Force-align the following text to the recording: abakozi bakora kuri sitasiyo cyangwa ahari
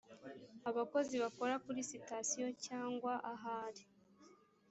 abakozi 0.69 1.15
bakora 1.23 1.55
kuri 1.65 1.81
sitasiyo 1.91 2.47
cyangwa 2.65 3.13
ahari 3.33 3.83